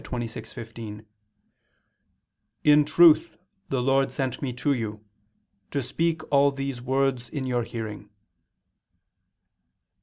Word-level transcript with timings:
26:15): 0.03 1.05
"In 2.63 2.83
truth 2.85 3.37
the 3.69 3.83
Lord 3.83 4.11
sent 4.11 4.41
me 4.41 4.51
to 4.53 4.73
you, 4.73 5.01
to 5.69 5.79
speak 5.79 6.23
all 6.31 6.49
these 6.49 6.81
words 6.81 7.29
in 7.29 7.45
your 7.45 7.61
hearing." 7.61 8.09